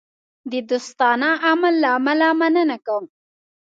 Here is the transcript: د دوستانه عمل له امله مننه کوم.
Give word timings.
د 0.51 0.53
دوستانه 0.69 1.29
عمل 1.47 1.75
له 1.83 1.89
امله 1.97 2.27
مننه 2.39 2.77
کوم. 2.87 3.05